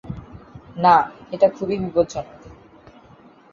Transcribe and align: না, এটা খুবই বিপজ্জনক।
না, 0.77 0.95
এটা 1.31 1.47
খুবই 1.49 1.75
বিপজ্জনক। 1.77 2.27